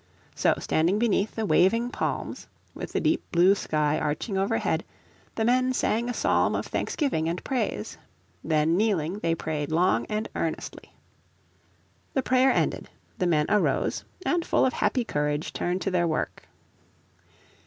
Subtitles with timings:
[0.33, 4.83] So standing beneath the waving palms, with the deep blue sky arching overhead,
[5.35, 7.99] the men sang a psalm of thanksgiving and praise.
[8.43, 10.95] Then kneeling they prayed long and earnestly.
[12.15, 16.47] The prayer ended, the men arose, and full of happy courage turned to their work.